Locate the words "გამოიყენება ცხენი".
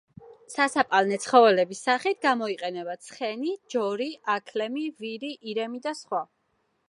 2.27-3.55